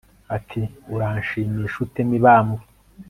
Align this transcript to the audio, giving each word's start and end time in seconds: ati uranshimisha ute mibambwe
ati 0.37 0.61
uranshimisha 0.95 1.77
ute 1.85 2.01
mibambwe 2.09 2.63